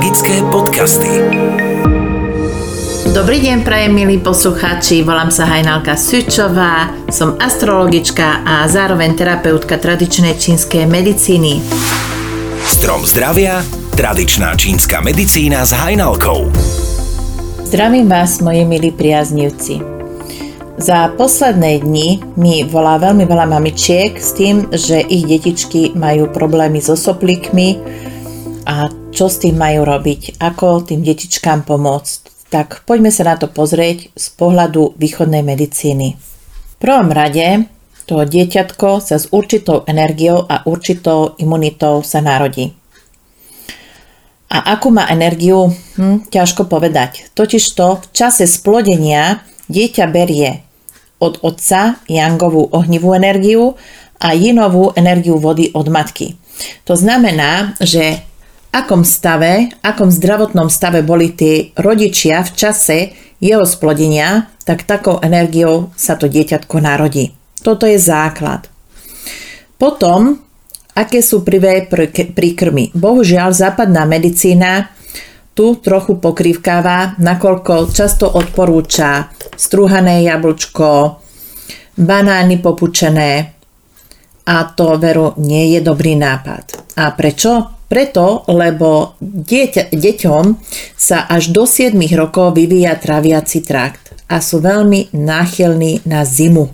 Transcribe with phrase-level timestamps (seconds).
[0.00, 1.12] Magické podcasty.
[3.12, 10.40] Dobrý deň, prajem milí poslucháči, volám sa Hajnalka Sučová, som astrologička a zároveň terapeutka tradičnej
[10.40, 11.60] čínskej medicíny.
[12.64, 13.60] Strom zdravia,
[13.92, 16.48] tradičná čínska medicína s Hajnalkou.
[17.68, 19.84] Zdravím vás, moji milí priaznivci.
[20.80, 26.80] Za posledné dni mi volá veľmi veľa mamičiek s tým, že ich detičky majú problémy
[26.80, 27.76] so soplíkmi
[28.64, 32.50] a čo s tým majú robiť, ako tým detičkám pomôcť.
[32.50, 36.14] Tak poďme sa na to pozrieť z pohľadu východnej medicíny.
[36.16, 37.66] V prvom rade
[38.06, 42.74] to dieťatko sa s určitou energiou a určitou imunitou sa narodí.
[44.50, 45.70] A akú má energiu?
[45.94, 47.30] Hm, ťažko povedať.
[47.38, 50.66] Totižto v čase splodenia dieťa berie
[51.22, 53.78] od otca Jangovú ohnivú energiu
[54.18, 56.34] a Jinovú energiu vody od matky.
[56.90, 58.26] To znamená, že
[58.70, 62.98] akom stave, akom zdravotnom stave boli tí rodičia v čase
[63.42, 67.34] jeho splodenia, tak takou energiou sa to dieťatko narodí.
[67.60, 68.70] Toto je základ.
[69.80, 70.38] Potom,
[70.94, 71.88] aké sú prvé
[72.36, 72.92] príkrmy.
[72.92, 74.92] Bohužiaľ, západná medicína
[75.56, 81.20] tu trochu pokrývkáva, nakoľko často odporúča strúhané jablčko,
[82.00, 83.52] banány popučené
[84.46, 86.96] a to veru nie je dobrý nápad.
[86.96, 87.79] A prečo?
[87.90, 90.44] Preto, lebo dieťa, deťom
[90.94, 96.70] sa až do 7 rokov vyvíja traviaci trakt a sú veľmi náchylní na zimu.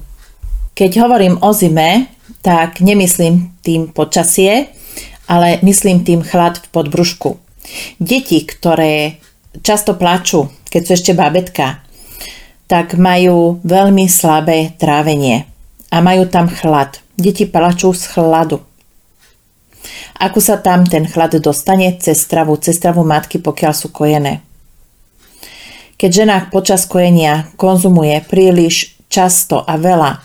[0.77, 2.13] Keď hovorím o zime,
[2.45, 4.69] tak nemyslím tým počasie,
[5.25, 7.41] ale myslím tým chlad v podbrušku.
[7.97, 9.17] Deti, ktoré
[9.65, 11.81] často plačú, keď sú ešte babetka,
[12.69, 15.49] tak majú veľmi slabé trávenie
[15.89, 17.01] a majú tam chlad.
[17.17, 18.61] Deti plačú z chladu.
[20.17, 24.41] Ako sa tam ten chlad dostane cez stravu, cez stravu matky, pokiaľ sú kojené.
[25.97, 30.21] Keď žena počas kojenia konzumuje príliš často a veľa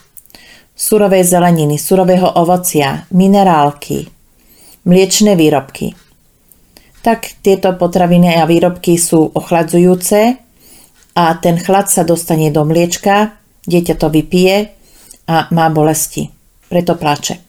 [0.76, 4.08] surovej zeleniny, surového ovocia, minerálky,
[4.84, 5.96] mliečne výrobky,
[7.06, 10.38] tak tieto potraviny a výrobky sú ochladzujúce
[11.16, 14.56] a ten chlad sa dostane do mliečka, dieťa to vypije
[15.30, 16.34] a má bolesti.
[16.68, 17.40] Preto plače.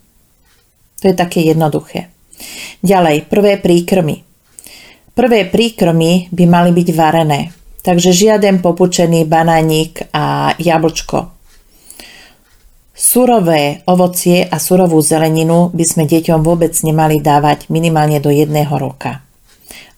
[1.02, 2.11] To je také jednoduché.
[2.82, 4.22] Ďalej, prvé príkrmy.
[5.12, 7.52] Prvé príkrmy by mali byť varené,
[7.84, 11.28] takže žiaden popučený banánik a jablčko.
[12.96, 19.20] Surové ovocie a surovú zeleninu by sme deťom vôbec nemali dávať minimálne do jedného roka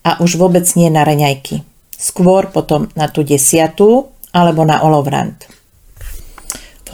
[0.05, 1.65] a už vôbec nie na raňajky.
[1.95, 5.37] Skôr potom na tú desiatú alebo na olovrant.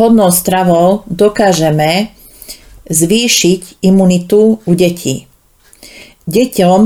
[0.01, 2.09] Vhodnou stravou dokážeme
[2.89, 5.30] zvýšiť imunitu u detí.
[6.29, 6.81] Deťom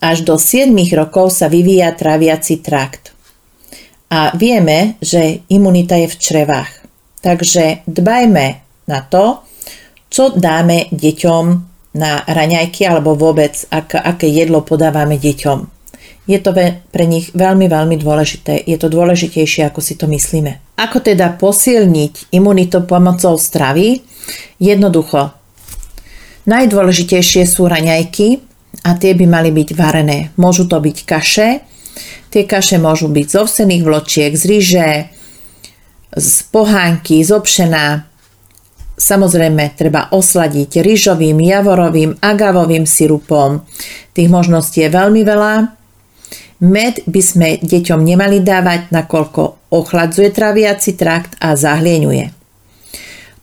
[0.00, 3.12] až do 7 rokov sa vyvíja tráviaci trakt.
[4.10, 6.72] A vieme, že imunita je v črevách.
[7.20, 8.46] Takže dbajme
[8.88, 9.44] na to,
[10.10, 11.44] čo dáme deťom
[11.94, 15.80] na raňajky alebo vôbec ak, aké jedlo podávame deťom.
[16.26, 16.54] Je to
[16.90, 18.62] pre nich veľmi, veľmi dôležité.
[18.62, 20.62] Je to dôležitejšie, ako si to myslíme.
[20.78, 24.02] Ako teda posilniť imunitu pomocou stravy?
[24.62, 25.34] Jednoducho.
[26.46, 28.49] Najdôležitejšie sú raňajky
[28.84, 30.32] a tie by mali byť varené.
[30.40, 31.48] Môžu to byť kaše.
[32.30, 34.90] Tie kaše môžu byť z ovsených vločiek, z ryže,
[36.14, 38.10] z pohánky, z obšená,
[39.00, 43.64] Samozrejme, treba osladiť rýžovým, javorovým, agavovým sirupom.
[44.12, 45.72] Tých možností je veľmi veľa.
[46.60, 52.36] Med by sme deťom nemali dávať, nakoľko ochladzuje traviaci trakt a zahlieňuje.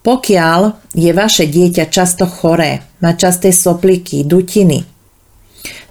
[0.06, 4.86] Pokiaľ je vaše dieťa často choré, má časté sopliky, dutiny,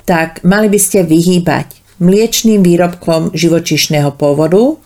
[0.06, 4.78] tak mali by ste vyhýbať mliečným výrobkom živočišného pôvodu,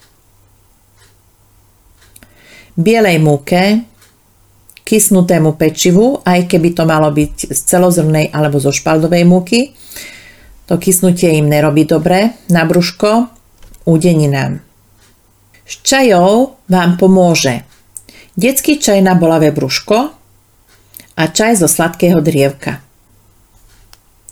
[2.80, 3.84] bielej múke,
[4.88, 9.76] kysnutému pečivu, aj keby to malo byť z celozrnej alebo zo špaldovej múky.
[10.66, 13.28] To kysnutie im nerobí dobre na brúško,
[13.86, 14.62] údeninám.
[15.66, 17.62] S čajou vám pomôže
[18.34, 19.98] detský čaj na bolavé brúško
[21.14, 22.89] a čaj zo sladkého drievka.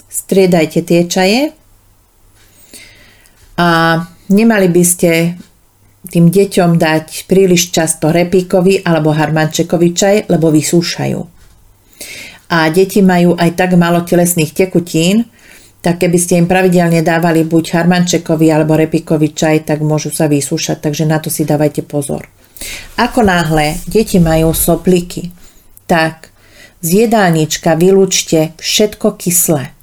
[0.08, 1.40] Striedajte tie čaje
[3.60, 4.00] a
[4.32, 5.36] nemali by ste
[6.08, 11.20] tým deťom dať príliš často repíkový alebo harmančekový čaj, lebo vysúšajú.
[12.48, 15.28] A deti majú aj tak málo telesných tekutín,
[15.84, 20.80] tak keby ste im pravidelne dávali buď harmančekový alebo repíkový čaj, tak môžu sa vysúšať,
[20.80, 22.24] takže na to si dávajte pozor.
[22.96, 25.30] Ako náhle deti majú sopliky,
[25.84, 26.32] tak
[26.80, 29.77] z jedálnička vylúčte všetko kyslé.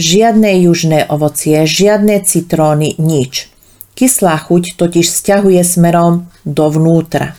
[0.00, 3.52] Žiadne južné ovocie, žiadne citróny, nič.
[3.92, 7.36] Kyslá chuť totiž stiahuje smerom dovnútra.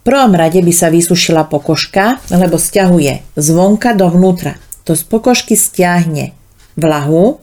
[0.00, 4.56] V prvom rade by sa vysušila pokožka, lebo stiahuje zvonka dovnútra.
[4.88, 6.32] To z pokožky stiahne
[6.80, 7.36] vlahu,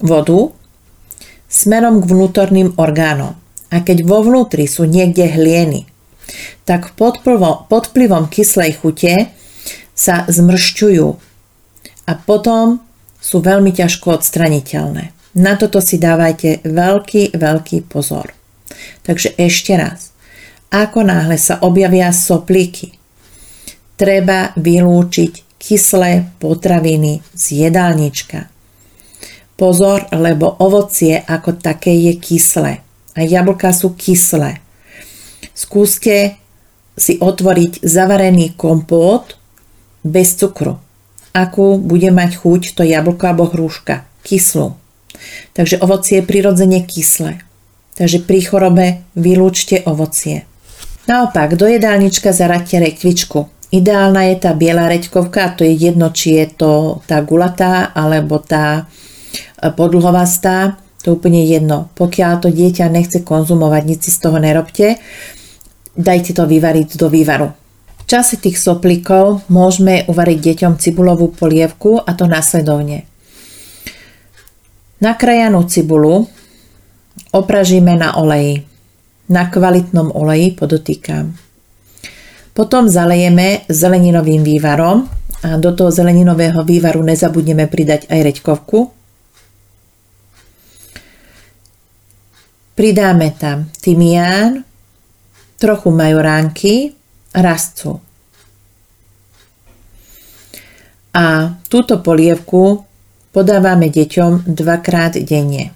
[0.00, 0.56] vodu,
[1.52, 3.36] smerom k vnútorným orgánom.
[3.68, 5.84] A keď vo vnútri sú niekde hlieny,
[6.64, 9.28] tak pod, vplyvom kyslej chute
[9.92, 11.29] sa zmršťujú
[12.10, 12.82] a potom
[13.22, 15.14] sú veľmi ťažko odstraniteľné.
[15.38, 18.34] Na toto si dávajte veľký, veľký pozor.
[19.06, 20.10] Takže ešte raz.
[20.74, 22.98] Ako náhle sa objavia soplíky,
[23.94, 28.50] treba vylúčiť kyslé potraviny z jedálnička.
[29.54, 32.80] Pozor, lebo ovocie ako také je kyslé
[33.12, 34.64] a jablka sú kyslé.
[35.52, 36.40] Skúste
[36.96, 39.36] si otvoriť zavarený kompót
[40.00, 40.89] bez cukru.
[41.30, 44.02] Akú bude mať chuť to jablko alebo hruška?
[44.26, 44.74] Kyslú.
[45.54, 47.44] Takže ovocie je prirodzene kyslé.
[47.94, 50.48] Takže pri chorobe vylúčte ovocie.
[51.06, 53.50] Naopak, do jedálnička zaraďte rekvičku.
[53.70, 56.70] Ideálna je tá biela reďkovka, to je jedno, či je to
[57.06, 58.90] tá gulatá alebo tá
[59.62, 61.86] e, podlhovastá, to je úplne jedno.
[61.94, 64.98] Pokiaľ to dieťa nechce konzumovať, nič si z toho nerobte,
[65.94, 67.59] dajte to vyvariť do vývaru.
[68.10, 73.06] Čase tých soplíkov môžeme uvariť deťom cibulovú polievku a to následovne.
[74.98, 76.26] Nakrajanú cibulu
[77.30, 78.66] opražíme na oleji.
[79.30, 81.38] Na kvalitnom oleji podotýkam.
[82.50, 85.06] Potom zalejeme zeleninovým vývarom
[85.46, 88.90] a do toho zeleninového vývaru nezabudneme pridať aj reďkovku.
[92.74, 94.66] Pridáme tam tymián,
[95.62, 96.98] trochu majoránky,
[97.34, 98.00] rastcu.
[101.10, 102.86] A túto polievku
[103.34, 105.74] podávame deťom dvakrát denne.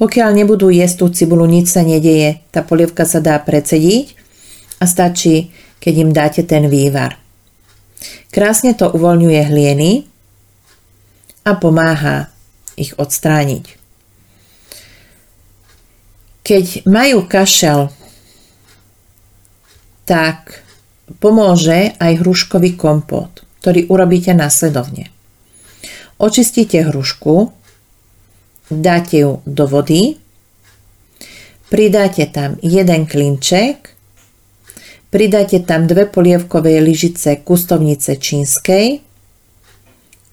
[0.00, 2.40] Pokiaľ nebudú jesť tú cibulu, nič sa nedeje.
[2.48, 4.16] Tá polievka sa dá predsediť
[4.80, 7.20] a stačí, keď im dáte ten vývar.
[8.32, 10.08] Krásne to uvoľňuje hlieny
[11.44, 12.32] a pomáha
[12.80, 13.76] ich odstrániť.
[16.48, 17.92] Keď majú kašel,
[20.10, 20.66] tak
[21.22, 25.06] pomôže aj hruškový kompót, ktorý urobíte následovne.
[26.18, 27.54] Očistíte hrušku,
[28.74, 30.18] dáte ju do vody,
[31.70, 33.94] pridáte tam jeden klinček,
[35.14, 38.98] pridáte tam dve polievkové lyžice kustovnice čínskej,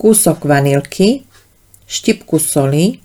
[0.02, 1.22] kúsok vanilky,
[1.86, 2.98] štipku soli,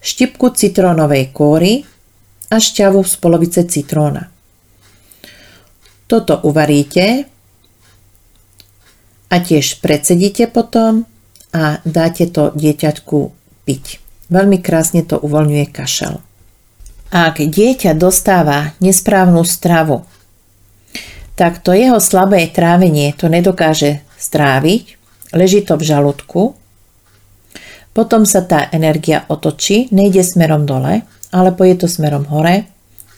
[0.00, 1.84] štipku citrónovej kóry
[2.48, 4.37] a šťavu z polovice citróna.
[6.08, 7.28] Toto uvaríte
[9.28, 11.04] a tiež predsedíte potom
[11.52, 13.18] a dáte to dieťaťku
[13.68, 14.00] piť.
[14.32, 16.24] Veľmi krásne to uvoľňuje kašel.
[17.12, 20.04] Ak dieťa dostáva nesprávnu stravu,
[21.36, 24.96] tak to jeho slabé trávenie to nedokáže stráviť,
[25.32, 26.56] leží to v žalúdku,
[27.96, 32.68] potom sa tá energia otočí, nejde smerom dole, ale pôjde to smerom hore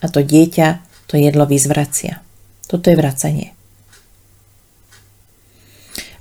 [0.02, 0.68] a to dieťa
[1.10, 2.22] to jedlo vyzvracia.
[2.70, 3.50] Toto je vracanie.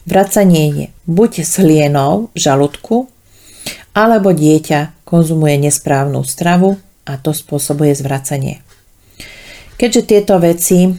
[0.10, 3.06] Vracanie je buď s hlienou žalúdku,
[3.94, 8.66] alebo dieťa konzumuje nesprávnu stravu a to spôsobuje zvracanie.
[9.78, 10.90] Keďže tieto veci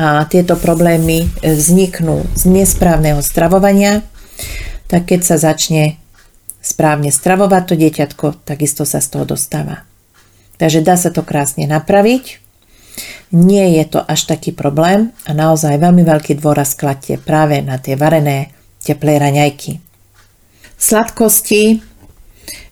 [0.00, 4.00] a tieto problémy vzniknú z nesprávneho stravovania,
[4.88, 6.00] tak keď sa začne
[6.64, 9.84] správne stravovať to dieťatko, takisto sa z toho dostáva.
[10.56, 12.45] Takže dá sa to krásne napraviť
[13.32, 17.98] nie je to až taký problém a naozaj veľmi veľký dôraz kladte práve na tie
[17.98, 19.82] varené teplé raňajky.
[20.76, 21.80] Sladkosti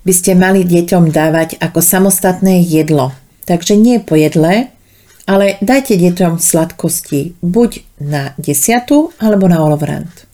[0.05, 3.17] by ste mali deťom dávať ako samostatné jedlo.
[3.45, 4.73] Takže nie po jedle,
[5.25, 10.25] ale dajte deťom sladkosti buď na desiatu alebo na olovrant.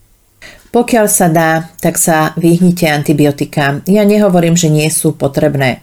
[0.71, 3.83] Pokiaľ sa dá, tak sa vyhnite antibiotikám.
[3.91, 5.83] Ja nehovorím, že nie sú potrebné.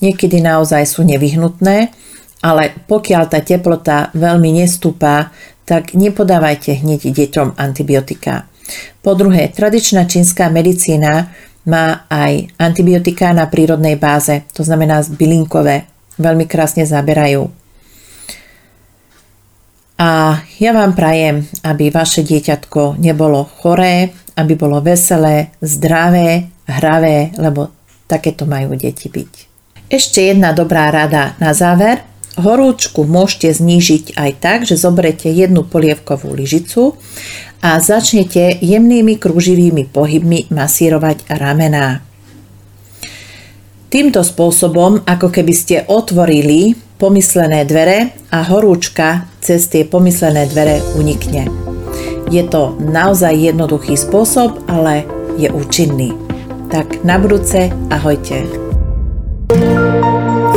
[0.00, 1.92] Niekedy naozaj sú nevyhnutné,
[2.44, 5.32] ale pokiaľ tá teplota veľmi nestúpa,
[5.64, 8.44] tak nepodávajte hneď deťom antibiotika.
[9.00, 11.32] Po druhé, tradičná čínska medicína
[11.64, 15.88] má aj antibiotika na prírodnej báze, to znamená bylinkové.
[16.20, 17.48] Veľmi krásne zaberajú.
[19.96, 27.72] A ja vám prajem, aby vaše dieťatko nebolo choré, aby bolo veselé, zdravé, hravé, lebo
[28.04, 29.32] takéto majú deti byť.
[29.88, 36.34] Ešte jedna dobrá rada na záver– Horúčku môžete znížiť aj tak, že zoberete jednu polievkovú
[36.34, 36.98] lyžicu
[37.62, 42.02] a začnete jemnými krúživými pohybmi masírovať ramená.
[43.86, 51.46] Týmto spôsobom, ako keby ste otvorili pomyslené dvere a horúčka cez tie pomyslené dvere unikne.
[52.34, 55.06] Je to naozaj jednoduchý spôsob, ale
[55.38, 56.10] je účinný.
[56.74, 58.63] Tak na budúce, ahojte.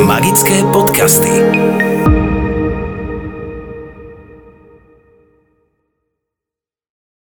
[0.07, 1.86] Magické podcasty.